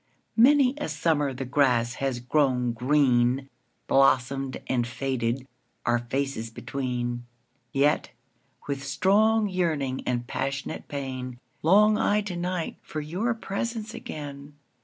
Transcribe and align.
Many 0.35 0.73
a 0.79 0.89
summer 0.89 1.31
the 1.31 1.45
grass 1.45 1.93
has 2.01 2.19
grown 2.19 2.71
green, 2.71 3.49
Blossomed 3.85 4.59
and 4.65 4.87
faded, 4.87 5.45
our 5.85 5.99
faces 5.99 6.49
between:Yet, 6.49 8.09
with 8.67 8.83
strong 8.83 9.47
yearning 9.47 10.01
and 10.07 10.25
passionate 10.25 10.87
pain, 10.87 11.37
Long 11.61 11.99
I 11.99 12.21
to 12.21 12.35
night 12.35 12.77
for 12.81 12.99
your 12.99 13.35
presence 13.35 13.93
again. 13.93 14.55